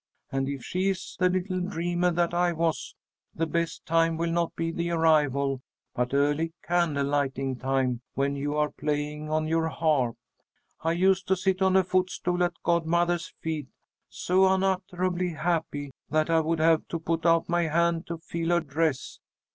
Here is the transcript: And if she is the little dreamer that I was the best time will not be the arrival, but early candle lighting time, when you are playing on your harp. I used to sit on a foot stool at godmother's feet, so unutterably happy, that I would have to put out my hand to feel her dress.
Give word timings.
And 0.31 0.49
if 0.49 0.63
she 0.63 0.89
is 0.89 1.15
the 1.19 1.29
little 1.29 1.59
dreamer 1.59 2.09
that 2.09 2.33
I 2.33 2.53
was 2.53 2.95
the 3.35 3.45
best 3.45 3.85
time 3.85 4.17
will 4.17 4.31
not 4.31 4.55
be 4.55 4.71
the 4.71 4.89
arrival, 4.89 5.61
but 5.93 6.15
early 6.15 6.53
candle 6.63 7.05
lighting 7.05 7.55
time, 7.55 8.01
when 8.15 8.35
you 8.35 8.55
are 8.57 8.71
playing 8.71 9.29
on 9.29 9.45
your 9.47 9.67
harp. 9.67 10.17
I 10.79 10.93
used 10.93 11.27
to 11.27 11.35
sit 11.35 11.61
on 11.61 11.75
a 11.77 11.83
foot 11.83 12.09
stool 12.09 12.43
at 12.43 12.63
godmother's 12.63 13.31
feet, 13.41 13.67
so 14.09 14.47
unutterably 14.51 15.33
happy, 15.33 15.91
that 16.09 16.31
I 16.31 16.39
would 16.39 16.57
have 16.57 16.87
to 16.87 16.99
put 16.99 17.23
out 17.27 17.47
my 17.47 17.67
hand 17.67 18.07
to 18.07 18.17
feel 18.17 18.49
her 18.49 18.59
dress. 18.59 19.19